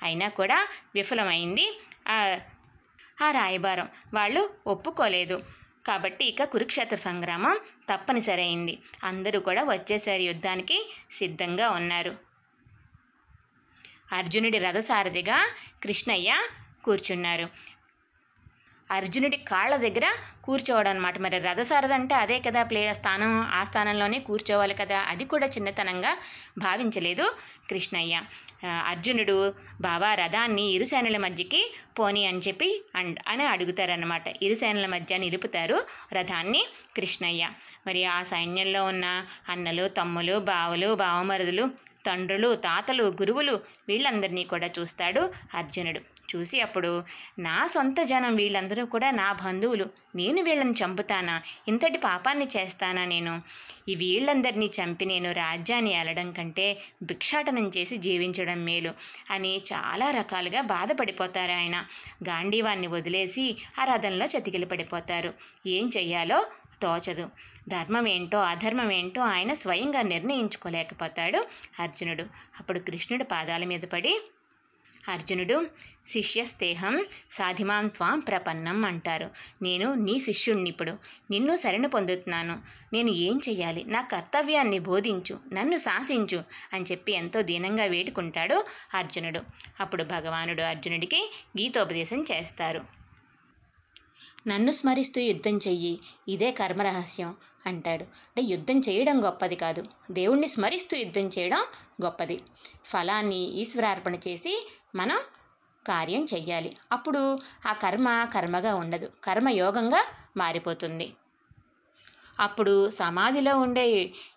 అయినా 0.03 0.29
కూడా 0.29 0.67
విఫలమైంది 0.95 1.79
ఆ 2.07 2.39
ఆ 3.21 3.31
రాయబారం. 3.31 3.89
వాళ్ళు 4.13 4.49
ఒప్పుకోలేదు. 4.67 5.43
కాబట్టి 5.87 6.25
ఇక 6.25 6.43
కురుక్షేత్ర 6.43 6.95
సంగ్రామం 6.95 7.57
తప్పనిసరి 7.93 8.41
అయింది 8.41 8.79
అందరూ 9.03 9.39
కూడా 9.39 9.63
వచ్చేసారి 9.63 10.23
యుద్ధానికి 10.23 10.93
సిద్ధంగా 11.11 11.69
ఉన్నారు. 11.69 12.15
అర్జునుడి 14.11 14.59
రథసారథిగా 14.59 15.47
కృష్ణయ్య 15.83 16.35
కూర్చున్నారు. 16.83 17.49
అర్జునుడి 18.91 19.37
కాళ్ళ 19.37 19.75
దగ్గర 19.75 20.11
కూర్చోవడం 20.43 20.91
అనమాట 20.91 21.19
మరి 21.19 21.39
రథసారథి 21.39 21.93
అంటే 21.93 22.15
అదే 22.15 22.39
కదా 22.39 22.63
ప్లే 22.63 22.93
స్థానం 22.93 23.41
ఆ 23.41 23.63
స్థానంలోనే 23.63 24.19
కూర్చోవాలి 24.19 24.73
కదా 24.73 24.99
అది 24.99 25.25
కూడా 25.25 25.47
చిన్నతనంగా 25.47 26.17
భావించలేదు 26.57 27.35
కృష్ణయ్య. 27.69 28.21
అర్జునుడు 28.65 29.53
బాబా 29.81 30.13
రథాన్ని 30.13 30.61
ఇరుసేనల 30.61 31.17
మధ్యకి 31.17 31.75
పోని 31.99 32.25
అని 32.25 32.39
చెప్పి 32.39 32.85
అన్- 32.95 33.15
అని 33.27 33.43
అడుగుతారన్నమాట. 33.43 34.43
ఇరుసేనల 34.43 34.85
మధ్య 34.85 35.17
నిలుపుతారు 35.17 35.85
రథాన్ని 36.13 36.65
కృష్ణయ్య. 36.95 37.49
మరి 37.87 38.05
ఆ 38.05 38.23
సైన్యంలో 38.23 38.85
ఉన్న 38.85 39.25
అన్నలు 39.49 39.87
తమ్ములు 39.87 40.39
బావలు 40.39 40.95
బావమరుదులు 40.95 41.69
తండ్రులు 42.05 42.55
తాతలు 42.55 43.03
గురువులు 43.03 43.61
వీళ్ళందరినీ 43.87 44.43
కూడా 44.43 44.69
చూస్తాడు 44.79 45.33
అర్జునుడు. 45.53 46.12
చూసి 46.35 46.61
అప్పుడు 46.61 47.03
నా 47.39 47.67
సొంత 47.67 48.01
జనం 48.01 48.35
వీళ్ళందరూ 48.35 48.85
కూడా 48.85 49.11
నా 49.11 49.33
బంధువులు. 49.33 49.85
నేను 50.15 50.41
వీళ్ళని 50.41 50.71
చంపుతానా? 50.71 51.41
ఇంతటి 51.67 51.97
పాపాన్ని 51.97 52.47
చేస్తానా 52.57 53.05
నేను? 53.05 53.41
ఈ 53.89 53.95
వీళ్ళందరినీ 53.95 54.65
చంపి 54.65 55.05
నేను 55.05 55.31
రాజ్యాన్ని 55.31 55.99
ఏలడం 55.99 56.31
కంటే 56.31 56.77
భిక్షాటనం 57.03 57.71
చేసి 57.77 57.97
జీవించడం 57.97 58.65
మేలు 58.65 58.91
అని 59.31 59.61
చాలా 59.73 60.11
రకాలుగా 60.11 60.61
బాధపడిపోతారు 60.61 61.51
ఆయన. 61.51 61.85
గాంధీవాన్ని 62.23 62.87
వదిలేసి 62.87 63.57
ఆ 63.81 63.83
రథంలో 63.83 64.25
చతికిలి 64.25 64.65
పడిపోతారు. 64.65 65.33
ఏం 65.67 65.91
చెయ్యాలో 65.97 66.45
తోచదు. 66.81 67.29
ధర్మం 67.69 68.07
ఏంటో 68.07 68.39
అధర్మం 68.39 68.91
ఏంటో 68.91 69.21
ఆయన 69.21 69.53
స్వయంగా 69.53 70.01
నిర్ణయించుకోలేకపోతాడు 70.01 71.45
అర్జునుడు. 71.79 72.23
అప్పుడు 72.59 72.79
కృష్ణుడు 72.79 73.23
పాదాల 73.23 73.63
మీద 73.63 73.79
పడి 73.79 74.21
అర్జునుడు 75.07 75.67
శిష్యస్తేహం 76.07 77.05
సాధిమాం 77.31 77.87
త్వాం 77.87 78.19
ప్రపన్నం 78.19 78.85
అంటారు. 78.85 79.29
నేను 79.61 79.93
నీ 79.93 80.19
శిష్యుణ్ణి 80.19 80.69
ఇప్పుడు 80.69 80.91
నిన్ను 81.31 81.55
శరణు 81.55 81.87
పొందుతున్నాను. 81.87 82.59
నేను 82.93 83.09
ఏం 83.09 83.41
చెయ్యాలి? 83.49 83.83
నా 83.87 84.01
కర్తవ్యాన్ని 84.01 84.79
బోధించు. 84.79 85.39
నన్ను 85.53 85.77
శాసించు 85.77 86.43
అని 86.73 86.85
చెప్పి 86.91 87.11
ఎంతో 87.11 87.41
దీనంగా 87.41 87.83
వేడుకుంటాడు 87.83 88.65
అర్జునుడు. 88.93 89.41
అప్పుడు 89.79 90.03
భగవానుడు 90.03 90.61
అర్జునుడికి 90.61 91.31
గీతోపదేశం 91.59 92.25
చేస్తారు. 92.31 93.02
నన్ను 94.45 94.71
స్మరిస్తూ 94.71 95.21
యుద్ధం 95.21 95.57
చెయ్యి 95.57 95.91
ఇదే 96.27 96.51
కర్మరహస్యం 96.51 97.29
అంటాడు. 97.65 98.03
అంటే 98.27 98.41
యుద్ధం 98.43 98.79
చేయడం 98.79 99.25
గొప్పది 99.25 99.55
కాదు. 99.55 99.81
దేవుణ్ణి 100.11 100.47
స్మరిస్తూ 100.47 100.97
యుద్ధం 100.97 101.27
చేయడం 101.27 101.61
గొప్పది. 102.05 102.37
ఫలాన్ని 102.85 103.41
ఈశ్వరార్పణ 103.61 104.15
చేసి 104.27 104.53
మనం 104.95 105.19
కార్యం 105.85 106.25
చెయ్యాలి. 106.33 106.77
అప్పుడు 106.91 107.21
ఆ 107.65 107.73
కర్మ 107.73 108.07
కర్మగా 108.33 108.75
ఉండదు. 108.75 109.11
కర్మయోగంగా 109.23 110.01
మారిపోతుంది. 110.37 111.07
అప్పుడు 112.39 112.75
సమాధిలో 112.99 113.57
ఉండే 113.59 113.87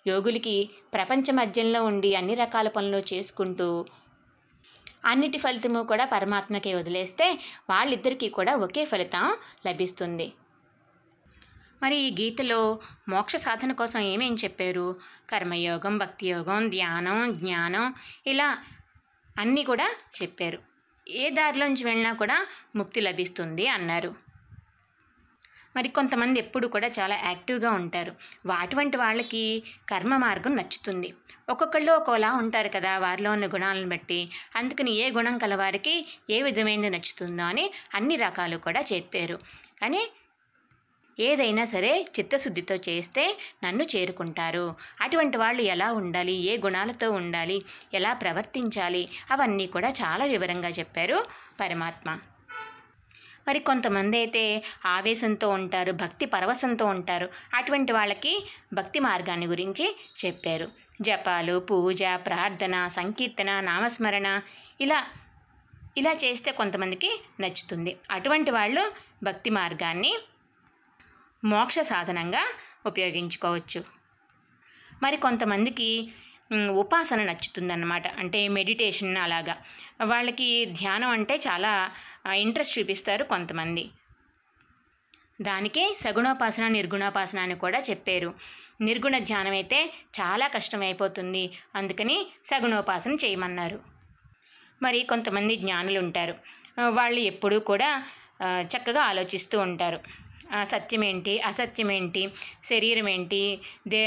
యోగులకి 0.07 0.57
ప్రపంచ 0.95 1.31
మధ్యంలో 1.33 1.85
ఉండి 1.85 2.15
అన్ని 2.15 2.35
రకాల 2.35 2.69
పనులు 2.69 3.03
చేసుకుంటూ 3.13 3.69
అన్నిటి 5.07 5.39
ఫలితము 5.39 5.83
కూడా 5.83 6.05
పరమాత్మకే 6.05 6.75
వదిలేస్తే 6.75 7.39
వాళ్ళిద్దరికీ 7.71 8.29
కూడా 8.29 8.57
ఒకే 8.57 8.85
ఫలితం 8.85 9.37
లభిస్తుంది. 9.67 10.33
మరి 11.83 11.97
ఈ 11.97 12.11
గీతలో 12.21 12.81
మోక్ష 13.09 13.37
సాధన 13.37 13.73
కోసం 13.73 14.01
ఏమేం 14.01 14.35
చెప్పారు? 14.35 14.97
కర్మయోగం 15.31 15.99
భక్తి 15.99 16.27
యోగం 16.27 16.69
ధ్యానం 16.69 17.33
జ్ఞానం 17.33 17.95
ఇలా 18.27 18.59
అన్నీ 19.39 19.65
కూడా 19.65 19.89
చెప్పారు. 20.23 20.59
ఏ 21.09 21.31
దారిలోంచి 21.31 21.85
వెళ్ళినా 21.85 22.13
కూడా 22.13 22.47
ముక్తి 22.77 23.01
లభిస్తుంది 23.01 23.69
అన్నారు. 23.69 24.26
మరి 25.77 25.89
కొంతమంది 25.89 26.39
ఎప్పుడు 26.39 26.67
కూడా 26.67 26.89
చాలా 26.99 27.17
యాక్టివ్గా 27.25 27.71
ఉంటారు. 27.71 28.13
అటువంటి 28.59 28.97
వాళ్ళకి 28.97 29.63
కర్మ 29.89 30.17
మార్గం 30.17 30.57
నచ్చుతుంది. 30.57 31.15
ఒక్కొక్కళ్ళు 31.49 31.93
ఒక్కోలా 31.93 32.33
ఉంటారు 32.33 32.69
కదా 32.69 32.99
వారిలో 32.99 33.33
ఉన్న 33.33 33.47
గుణాలను 33.47 33.89
బట్టి. 33.89 34.21
అందుకని 34.57 34.91
ఏ 34.91 35.11
గుణం 35.11 35.39
కలవారికి 35.39 35.95
ఏ 36.31 36.43
విధమైనది 36.43 36.91
నచ్చుతుందో 36.91 37.43
అని 37.43 37.67
అన్ని 37.95 38.17
రకాలు 38.17 38.57
కూడా 38.57 38.81
చెప్పారు. 38.93 39.39
కానీ 39.81 40.03
ఏదైనా 41.19 41.65
సరే 41.65 42.07
చిత్తశుద్ధితో 42.19 42.75
చేస్తే 42.89 43.23
నన్ను 43.65 43.85
చేరుకుంటారు. 43.85 44.65
అటువంటి 45.01 45.37
వాళ్ళు 45.37 45.63
ఎలా 45.63 45.93
ఉండాలి? 45.93 46.33
ఏ 46.33 46.57
గుణాలతో 46.57 47.11
ఉండాలి? 47.11 47.59
ఎలా 47.95 48.13
ప్రవర్తించాలి? 48.13 49.09
అవన్నీ 49.31 49.67
కూడా 49.67 49.91
చాలా 49.91 50.25
వివరంగా 50.25 50.69
చెప్పారు 50.69 51.19
పరమాత్మ. 51.61 52.09
మరి 53.49 53.61
కొంతమంది 53.61 54.17
అయితే 54.17 54.43
ఆవేశంతో 54.87 55.49
ఉంటారు 55.49 55.93
భక్తి 55.93 56.27
పరవశంతో 56.27 56.87
ఉంటారు. 56.87 57.29
అటువంటి 57.55 57.93
వాళ్ళకి 57.93 58.33
భక్తి 58.73 58.99
మార్గాన్ని 58.99 59.47
గురించి 59.47 59.87
చెప్పారు. 60.25 60.69
జపాలు 61.03 61.59
పూజ 61.59 62.03
ప్రార్థన 62.27 62.89
సంకీర్తన 62.89 63.61
నామస్మరణ 63.61 64.41
ఇలా 64.81 65.01
ఇలా 65.97 66.13
చేస్తే 66.13 66.53
కొంతమందికి 66.53 67.11
నచ్చుతుంది. 67.41 67.97
అటువంటి 68.11 68.51
వాళ్ళు 68.51 68.93
భక్తి 69.23 69.51
మార్గాన్ని 69.51 70.13
మోక్ష 71.45 71.79
సాధనంగా 71.79 72.43
ఉపయోగించుకోవచ్చు. 72.87 73.81
మరి 75.03 75.17
కొంతమందికి 75.17 75.89
ఉపాసన 76.81 77.21
నచ్చుతుందన్నమాట. 77.25 78.07
అంటే 78.19 78.41
మెడిటేషన్ 78.49 79.17
అలాగా. 79.19 79.55
వాళ్ళకి 80.05 80.49
ధ్యానం 80.79 81.11
అంటే 81.11 81.37
చాలా 81.47 81.73
ఇంట్రెస్ట్ 82.45 82.79
చూపిస్తారు 82.79 83.25
కొంతమంది. 83.25 83.85
దానికే 85.41 85.85
సగుణోపాసన 85.97 86.69
నిర్గుణోపాసన 86.69 87.39
అని 87.39 87.57
కూడా 87.57 87.81
చెప్పారు. 87.91 88.31
నిర్గుణ 88.81 89.19
ధ్యానం 89.29 89.53
అయితే 89.53 89.79
చాలా 90.19 90.47
కష్టమైపోతుంది. 90.49 91.45
అందుకని 91.75 92.17
సగుణోపాసన 92.45 93.15
చేయమన్నారు. 93.25 93.79
మరి 94.81 95.03
కొంతమంది 95.03 95.57
జ్ఞానులు 95.57 95.99
ఉంటారు 96.01 96.35
వాళ్ళు 96.97 97.21
ఎప్పుడూ 97.31 97.59
కూడా 97.71 97.91
చక్కగా 98.73 99.03
ఆలోచిస్తూ 99.03 99.57
ఉంటారు. 99.61 99.99
సత్యమేంటి 100.63 101.41
అసత్యమేంటి 101.41 102.23
శరీరం 102.65 103.09
ఏంటి 103.09 103.61
దే 103.89 104.03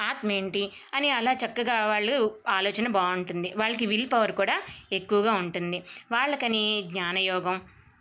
ఆత్మ 0.00 0.32
ఏంటి 0.32 0.70
అని 0.94 1.10
అలా 1.10 1.32
చక్కగా 1.32 1.86
వాళ్ళు 1.86 2.16
ఆలోచన 2.48 2.88
బాగుంటుంది. 2.88 3.52
వాళ్ళకి 3.56 3.86
విల్ 3.86 4.08
పవర్ 4.12 4.32
కూడా 4.32 4.62
ఎక్కువగా 4.92 5.32
ఉంటుంది. 5.32 5.82
వాళ్ళకని 6.12 6.84
జ్ఞానయోగం 6.86 7.58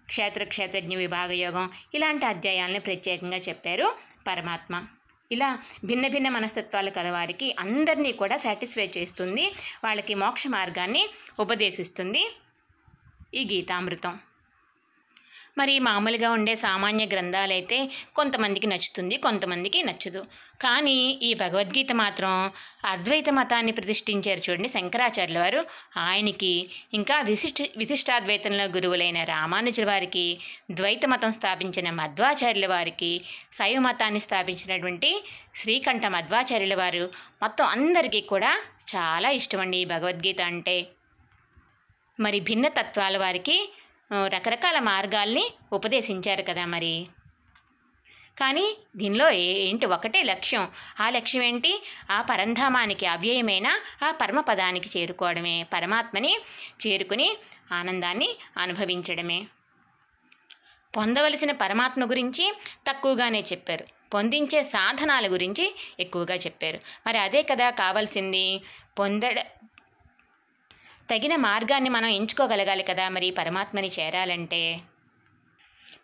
క్షేత్ర 0.08 0.44
క్షేత్రజ్ఞ 0.44 0.96
విభాగ 0.96 1.32
యోగం 1.32 1.70
ఇలాంటి 1.94 2.26
అధ్యాయాలను 2.26 2.80
ప్రత్యేకంగా 2.80 3.38
చెప్పారు 3.38 3.88
పరమాత్మ. 4.28 4.88
ఇలా 5.32 5.58
భిన్న 5.86 6.08
భిన్న 6.08 6.30
మనస్తత్వాలు 6.30 6.90
కలవారికి 6.90 7.56
అందరినీ 7.60 8.12
కూడా 8.12 8.38
సాటిస్ఫై 8.38 8.90
చేస్తుంది. 8.98 9.46
వాళ్ళకి 9.84 10.14
మోక్ష 10.16 10.48
మార్గాన్ని 10.48 11.04
ఉపదేశిస్తుంది 11.40 12.24
ఈ 13.34 13.44
గీతామృతం. 13.54 14.20
మరి 15.58 15.80
మామూలుగా 15.80 16.32
ఉండే 16.32 16.56
సామాన్య 16.56 17.06
గ్రంథాలైతే 17.06 17.78
కొంతమందికి 18.16 18.68
నచ్చుతుంది 18.68 19.18
కొంతమందికి 19.18 19.84
నచ్చదు. 19.84 20.22
కానీ 20.62 20.98
ఈ 21.28 21.34
భగవద్గీత 21.34 21.92
మాత్రం 21.92 22.34
అద్వైత 22.86 23.30
మతాన్ని 23.30 23.72
ప్రతిష్ఠించారు 23.72 24.42
చూడండి 24.46 24.70
శంకరాచార్యుల 24.70 25.40
వారు. 25.40 25.62
ఆయనకి 25.98 26.52
ఇంకా 26.94 27.22
విశిష్ట 27.22 27.62
విశిష్టాద్వైతంలో 27.78 28.66
గురువులైన 28.66 29.24
రామానుజుల 29.24 29.86
వారికి 29.86 30.26
ద్వైత 30.72 31.06
మతం 31.06 31.32
స్థాపించిన 31.32 31.90
మధ్వాచార్యుల 31.92 32.68
వారికి 32.68 33.12
శైవ 33.52 33.80
మతాన్ని 33.80 34.20
స్థాపించినటువంటి 34.20 35.12
శ్రీకంఠ 35.56 36.06
మధ్వాచార్యుల 36.08 36.76
వారు 36.76 37.04
మొత్తం 37.42 37.66
అందరికీ 37.66 38.22
కూడా 38.22 38.52
చాలా 38.96 39.30
ఇష్టమండి 39.30 39.78
ఈ 39.78 39.86
భగవద్గీత 39.86 40.42
అంటే. 40.42 40.78
మరి 42.20 42.40
భిన్న 42.40 42.68
తత్వాల 42.68 43.18
వారికి 43.18 43.56
రకరకాల 44.14 44.80
మార్గాల్ని 44.80 45.54
ఉపదేశించారు 45.74 46.42
కదా 46.42 46.66
మరి. 46.66 47.08
కానీ 48.40 48.78
దీనిలో 48.96 49.30
ఏంటి 49.30 49.86
ఒకటే 49.86 50.24
లక్ష్యం? 50.24 50.68
ఆ 51.00 51.10
లక్ష్యం 51.10 51.44
ఏంటి? 51.44 51.84
ఆ 52.12 52.22
పరంధామానికి 52.22 53.06
అవ్యయమైన 53.06 53.68
ఆ 54.04 54.12
పరమపదానికి 54.12 55.00
చేరుకోవడమే 55.00 55.66
పరమాత్మని 55.74 56.38
చేరుకుని 56.88 57.38
ఆనందాన్ని 57.72 58.30
అనుభవించడమే. 58.58 59.48
పొందవలసిన 60.98 61.52
పరమాత్మ 61.52 62.10
గురించి 62.10 62.54
తక్కువగానే 62.88 63.42
చెప్పారు. 63.42 63.86
పొందించే 64.14 64.64
సాధనాల 64.64 65.28
గురించి 65.28 65.76
ఎక్కువగా 66.00 66.36
చెప్పారు. 66.36 66.80
మరి 67.08 67.18
అదే 67.18 67.44
కదా 67.44 67.70
కావాల్సింది. 67.70 68.62
పొందడ 69.00 69.46
తగిన 71.10 71.36
మార్గాన్ని 71.36 71.90
మనం 71.90 72.08
ఎంచుకోగలగాలి 72.08 72.84
కదా 72.84 73.10
మరి 73.10 73.32
పరమాత్మని 73.32 73.92
చేరాలంటే? 74.00 74.82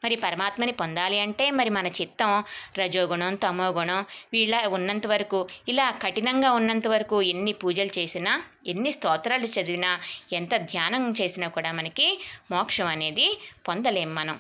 మరి 0.04 0.16
పరమాత్మని 0.16 0.72
పొందాలి 0.72 1.20
అంటే 1.20 1.52
మరి 1.52 1.70
మన 1.70 1.88
చిత్తం 1.88 2.44
రజోగుణం 2.78 3.36
తమోగుణం 3.36 4.06
వీళ్ళ 4.34 4.66
ఉన్నంత 4.68 5.08
వరకు 5.08 5.40
ఇలా 5.68 5.92
కఠినంగా 5.92 6.52
ఉన్నంత 6.52 6.88
వరకు 6.88 7.22
ఎన్ని 7.22 7.54
పూజలు 7.54 8.00
చేసినా 8.00 8.44
ఎన్ని 8.68 8.92
స్తోత్రాలు 8.92 9.46
చదివినా 9.46 9.92
ఎంత 10.34 10.56
ధ్యానం 10.56 11.14
చేసినా 11.22 11.48
కూడా 11.48 11.72
మనకి 11.72 12.08
మోక్షం 12.52 12.88
అనేది 12.88 13.28
పొందలేం 13.68 14.16
మనం. 14.16 14.40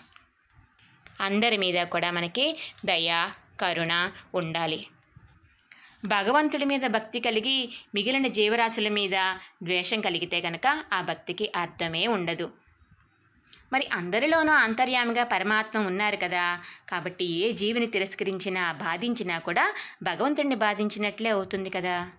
అందరి 1.21 1.57
మీద 1.57 1.87
కూడా 1.87 2.11
మనకి 2.11 2.57
దయ 2.85 3.29
కరుణ 3.61 3.93
ఉండాలి. 4.35 4.79
భగవంతుడి 6.05 6.65
మీద 6.65 6.81
భక్తి 6.87 7.19
కలిగి 7.19 7.69
మిగిలిన 7.95 8.27
జీవరాశుల 8.27 8.89
మీద 8.89 9.15
ద్వేషం 9.63 10.01
కలిగితే 10.01 10.41
కనుక 10.41 10.83
ఆ 10.93 11.01
భక్తికి 11.01 11.51
అర్థమే 11.55 12.07
ఉండదు. 12.07 12.51
మరి 13.73 13.87
అందరిలోనూ 13.93 14.53
అంతర్యామిగా 14.53 15.23
పరమాత్మ 15.23 15.79
ఉన్నారు 15.79 16.17
కదా. 16.17 16.59
కాబట్టి 16.89 17.25
ఏ 17.25 17.51
జీవిని 17.51 17.87
తిరస్కరించినా 17.87 18.71
బాధించినా 18.71 19.39
కూడా 19.39 19.73
భగవంతుడిని 20.03 20.55
బాధించినట్లే 20.55 21.29
అవుతుంది 21.29 21.69
కదా. 21.69 22.09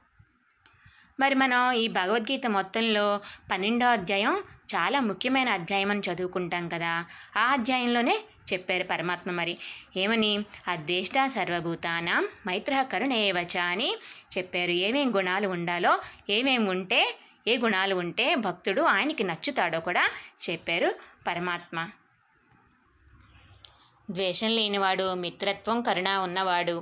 మరి 1.22 1.34
మనం 1.34 1.72
ఈ 1.72 1.88
భగవద్గీత 1.88 2.46
మొత్తంలో 2.46 3.04
పన్నెండో 3.50 3.86
అధ్యాయం 3.86 4.34
చాలా 4.74 5.00
ముఖ్యమైన 5.00 5.48
అధ్యాయం 5.48 5.90
అని 5.90 6.02
చదువుకుంటాం 6.08 6.68
కదా. 6.68 6.92
ఆ 7.36 7.44
అధ్యాయంలోనే 7.52 8.14
చెప్పారు 8.52 8.84
పరమాత్మ 8.84 9.30
మరి. 9.30 9.54
ఏమని? 9.96 10.32
అద్వేష్ట 10.68 11.14
సర్వభూతానం 11.34 12.22
మైత్ర 12.48 12.82
కరుణేవచ 12.82 13.58
అని 13.66 13.90
చెప్పారు. 14.38 14.70
ఏమేం 14.86 15.16
గుణాలు 15.16 15.48
ఉండాలో 15.48 15.92
ఏమేమి 16.30 16.68
ఉంటే 16.68 17.00
ఏ 17.48 17.56
గుణాలు 17.58 17.94
ఉంటే 17.94 18.34
భక్తుడు 18.34 18.82
ఆయనకి 18.90 19.24
నచ్చుతాడో 19.24 19.80
కూడా 19.80 20.04
చెప్పారు 20.50 20.90
పరమాత్మ. 21.26 21.78
ద్వేషం 24.10 24.50
లేనివాడు 24.50 25.14
మిత్రత్వం 25.14 25.82
కరుణ 25.82 26.08
ఉన్నవాడు 26.26 26.76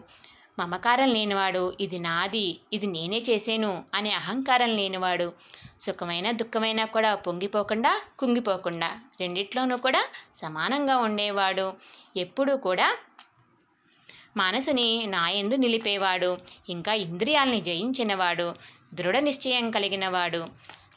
మమకారం 0.61 1.09
లేనివాడు 1.09 1.77
ఇది 1.81 1.99
నాది 1.99 2.61
ఇది 2.73 2.87
నేనే 2.87 3.19
చేసేను 3.31 3.85
అనే 3.95 4.11
అహంకారం 4.13 4.71
లేనివాడు. 4.77 5.33
సుఖమైన 5.81 6.31
దుఃఖమైనా 6.31 6.85
కూడా 6.85 7.15
పొంగిపోకుండా 7.15 7.93
కుంగిపోకుండా 8.19 8.91
రెండిట్లోనూ 9.21 9.77
కూడా 9.77 10.03
సమానంగా 10.35 10.97
ఉండేవాడు. 10.97 11.73
ఎప్పుడూ 12.17 12.57
కూడా 12.57 12.89
మనసుని 14.37 15.07
నాయందు 15.07 15.55
నిలిపేవాడు. 15.55 16.39
ఇంకా 16.69 16.93
ఇంద్రియాల్ని 16.95 17.61
జయించినవాడు. 17.61 18.55
దృఢ 18.95 19.17
నిశ్చయం 19.19 19.71
కలిగినవాడు. 19.71 20.47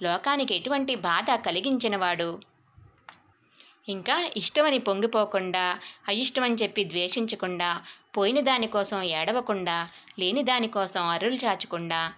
లోకానికి 0.02 0.56
ఎటువంటి 0.56 0.96
బాధ 0.96 1.30
కలిగించినవాడు. 1.46 2.30
ఇంకా 3.90 4.30
ఇష్టమని 4.38 4.78
పొంగిపోకుండా 4.78 5.64
అయిష్టమని 6.08 6.56
చెప్పి 6.56 6.84
ద్వేషించకుండా 6.84 7.70
పోయిన 8.18 8.40
దానికోసం 8.40 9.02
ఏడవకుండా 9.02 9.90
లేని 10.20 10.44
దానికోసం 10.44 11.04
అరులు 11.08 11.36
చాచకుండా. 11.36 12.14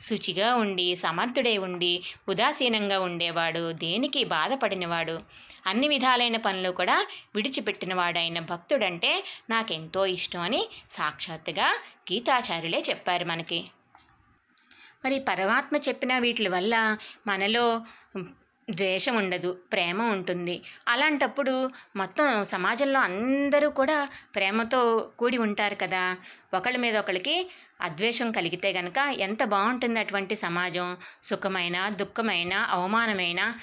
శుచిగా 0.00 0.54
ఉండి 0.54 0.96
సమర్థుడై 0.96 1.58
ఉండి 1.58 2.04
ఉదాసీనంగా 2.28 3.00
ఉండేవాడు 3.00 3.72
దేనికి 3.72 4.24
బాధపడినవాడు? 4.24 5.20
అన్ని 5.66 5.88
విధాలైన 5.88 6.36
పనులు 6.36 6.70
కూడా 6.70 7.06
విడిచిపెట్టినవాడైన 7.34 8.38
భక్తుడంటే 8.38 9.24
నాకెంతో 9.50 10.06
ఇష్టం 10.06 10.40
అని 10.40 10.68
సాక్షాత్తుగా 10.90 11.66
గీతాచార్యులే 12.12 12.84
చెప్పారు 12.90 13.24
మనకి. 13.24 13.70
మరి 15.04 15.20
పరమాత్మ 15.20 15.76
చెప్పిన 15.76 16.18
వీటి 16.18 16.48
వల్ల 16.48 16.96
మనలో 17.26 17.82
ద్వేషం 18.70 19.16
ఉండదు 19.16 19.60
ప్రేమ 19.72 20.02
ఉంటుంది 20.02 20.62
అలాంటప్పుడు 20.88 21.70
మొత్తం 21.96 22.44
సమాజంలో 22.44 23.00
అందరూ 23.00 23.70
కూడా 23.70 24.08
ప్రేమతో 24.34 25.12
కూడి 25.18 25.38
ఉంటారు 25.38 25.74
కదా. 25.74 26.16
ఒకళ్ళ 26.54 26.76
మీద 26.76 26.96
ఒకళ్ళకి 26.96 27.50
అద్వేషం 27.80 28.32
కలిగితే 28.32 28.72
గనక 28.72 28.98
ఎంత 29.18 29.44
బాగుంటుంది 29.44 30.00
అటువంటి 30.00 30.36
సమాజం? 30.36 30.96
సుఖమైన 31.22 31.88
దుఃఖమైన 31.88 32.54
అవమానమైన? 32.70 33.54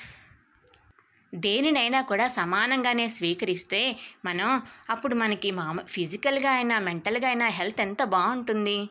దేనినైనా 1.36 2.02
కూడా 2.02 2.28
సమానంగానే 2.28 3.08
స్వీకరిస్తే 3.08 3.96
మనం 4.26 4.62
అప్పుడు 4.90 5.16
మనకి 5.16 5.52
మామ 5.52 5.82
ఫిజికల్గా 5.82 6.52
అయినా 6.52 6.80
మెంటల్గా 6.80 7.28
అయినా 7.28 7.48
హెల్త్ 7.48 7.82
ఎంత 7.82 8.04
బాగుంటుంది 8.04 8.90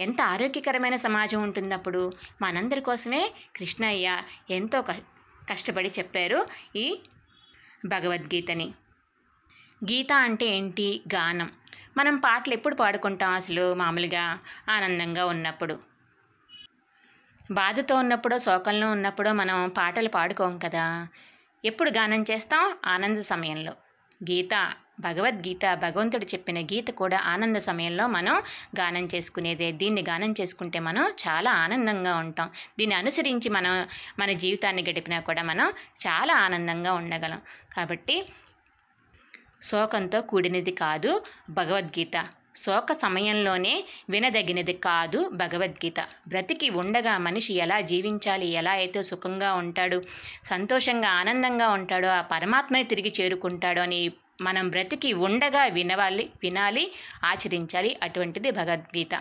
ఎంత 0.00 0.20
ఆరోగ్యకరమైన 0.20 0.96
సమాజం 0.96 1.42
ఉంటుంది 1.42 1.74
అప్పుడు 1.74 2.12
మనందరి 2.42 2.80
కోసమే 2.80 3.32
కృష్ణయ్య 3.56 4.22
ఎంతో 4.50 4.80
కష్టపడి 5.50 5.92
చెప్పారు 5.98 6.46
ఈ 6.76 7.00
భగవద్గీతని. 7.86 8.74
గీత 9.84 10.12
అంటే 10.12 10.46
ఏంటి? 10.46 11.02
గానం. 11.14 11.50
మనం 11.96 12.16
పాటలు 12.16 12.54
ఎప్పుడు 12.54 12.74
పాడుకుంటాం 12.74 13.30
అసలు? 13.30 13.74
మామూలుగా 13.74 14.38
ఆనందంగా 14.68 15.26
ఉన్నప్పుడు. 15.26 15.78
బాధతో 17.50 17.96
ఉన్నప్పుడో 17.96 18.38
శోకంలో 18.38 18.90
ఉన్నప్పుడో 18.90 19.32
మనం 19.32 19.68
పాటలు 19.68 20.08
పాడుకోం 20.08 20.58
కదా. 20.58 21.08
ఎప్పుడు 21.64 21.90
గానం 21.90 22.24
చేస్తాం? 22.30 22.76
ఆనంద 22.86 23.18
సమయంలో. 23.18 23.72
గీత 24.30 24.74
భగవద్గీత 24.98 25.74
భగవంతుడు 25.74 26.24
చెప్పిన 26.24 26.58
గీత 26.58 26.90
కూడా 26.90 27.18
ఆనంద 27.18 27.56
సమయంలో 27.56 28.06
మనం 28.06 28.36
గానం 28.80 29.08
చేసుకునేదే. 29.14 29.72
దీన్ని 29.72 30.02
గానం 30.02 30.34
చేసుకుంటే 30.40 30.78
మనం 30.78 31.04
చాలా 31.24 31.52
ఆనందంగా 31.52 32.16
ఉంటాం. 32.16 32.50
దీన్ని 32.78 32.96
అనుసరించి 32.96 33.48
మనం 33.48 33.74
మన 34.18 34.32
జీవితాన్ని 34.32 34.82
గడిపినా 34.82 35.20
కూడా 35.20 35.42
మనం 35.42 35.68
చాలా 36.06 36.34
ఆనందంగా 36.34 36.92
ఉండగలం. 36.92 37.40
కాబట్టి 37.72 38.16
శోకంతో 39.62 40.20
కూడినది 40.20 40.72
కాదు 40.72 41.22
భగవద్గీత. 41.50 42.16
శోక 42.56 42.92
సమయంలోనే 42.92 43.84
వినదగినది 44.10 44.72
కాదు 44.72 45.28
భగవద్గీత. 45.34 46.00
బ్రతికి 46.28 46.70
ఉండగా 46.70 47.18
మనిషి 47.18 47.54
ఎలా 47.54 47.80
జీవించాలి 47.80 48.46
ఎలా 48.46 48.70
అయితే 48.70 49.02
సుఖంగా 49.02 49.54
ఉంటాడు 49.54 50.02
సంతోషంగా 50.44 51.08
ఆనందంగా 51.08 51.68
ఉంటాడో 51.68 52.08
ఆ 52.08 52.20
పరమాత్మని 52.20 52.84
తిరిగి 52.84 53.12
చేరుకుంటాడో 53.20 53.82
అని 53.82 54.00
మనం 54.40 54.68
బ్రతికి 54.68 55.12
ఉండగా 55.12 55.64
వినవాలి 55.64 56.30
వినాలి 56.42 56.92
ఆచరించాలి 57.24 57.96
అటువంటిది 58.02 58.50
భగవద్గీత. 58.50 59.14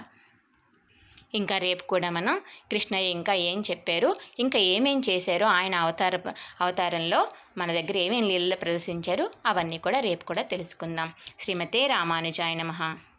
ఇంకా 1.35 1.57
రేపు 1.57 1.83
కూడా 1.83 2.09
మనం 2.09 2.41
కృష్ణయ్య 2.71 3.09
ఇంకా 3.09 3.33
ఏం 3.33 3.61
చెప్పారు 3.61 4.15
ఇంకా 4.39 4.59
ఏమేం 4.59 4.99
చేశారో 5.09 5.45
ఆయన 5.45 5.75
అవతార 5.75 6.15
అవతారంలో 6.61 7.27
మన 7.57 7.71
దగ్గర 7.73 7.97
ఏమేం 7.97 8.27
లీలలు 8.27 8.55
ప్రదర్శించారు 8.55 9.31
అవన్నీ 9.45 9.77
కూడా 9.77 9.99
రేపు 9.99 10.25
కూడా 10.25 10.41
తెలుసుకుందాం. 10.41 11.13
శ్రీమతే 11.39 11.87
రామానుజాయ 11.87 12.53
నమః. 12.53 13.12